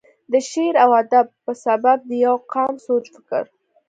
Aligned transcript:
دَ 0.31 0.33
شعر 0.49 0.75
و 0.87 0.91
ادب 1.01 1.25
پۀ 1.43 1.53
سبب 1.65 1.97
دَ 2.07 2.09
يو 2.23 2.35
قام 2.51 2.73
سوچ 2.85 3.05
فکر، 3.13 3.43